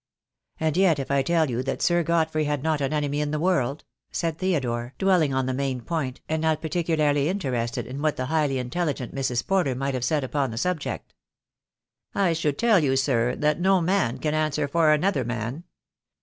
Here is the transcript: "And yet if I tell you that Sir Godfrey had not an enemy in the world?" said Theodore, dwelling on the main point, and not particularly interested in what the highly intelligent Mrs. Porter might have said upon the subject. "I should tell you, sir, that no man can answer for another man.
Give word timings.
"And 0.59 0.75
yet 0.77 0.97
if 0.97 1.11
I 1.11 1.21
tell 1.21 1.47
you 1.47 1.61
that 1.61 1.83
Sir 1.83 2.01
Godfrey 2.01 2.45
had 2.45 2.63
not 2.63 2.81
an 2.81 2.91
enemy 2.91 3.21
in 3.21 3.29
the 3.29 3.39
world?" 3.39 3.83
said 4.11 4.39
Theodore, 4.39 4.95
dwelling 4.97 5.31
on 5.31 5.45
the 5.45 5.53
main 5.53 5.81
point, 5.81 6.21
and 6.27 6.41
not 6.41 6.59
particularly 6.59 7.29
interested 7.29 7.85
in 7.85 8.01
what 8.01 8.15
the 8.15 8.25
highly 8.25 8.57
intelligent 8.57 9.13
Mrs. 9.13 9.45
Porter 9.45 9.75
might 9.75 9.93
have 9.93 10.03
said 10.03 10.23
upon 10.23 10.49
the 10.49 10.57
subject. 10.57 11.13
"I 12.15 12.33
should 12.33 12.57
tell 12.57 12.79
you, 12.83 12.95
sir, 12.97 13.35
that 13.35 13.59
no 13.61 13.79
man 13.79 14.17
can 14.17 14.33
answer 14.33 14.67
for 14.67 14.91
another 14.91 15.23
man. 15.23 15.65